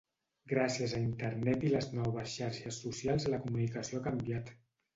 Gràcies 0.53 0.95
a 0.95 1.01
Internet 1.07 1.67
i 1.67 1.71
les 1.75 1.89
noves 1.99 2.33
xarxes 2.39 2.81
socials 2.89 3.31
la 3.35 3.43
comunicació 3.47 4.03
ha 4.05 4.09
canviat. 4.13 4.55